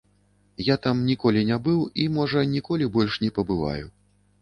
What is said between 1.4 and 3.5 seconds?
не быў і, можа, ніколі, больш не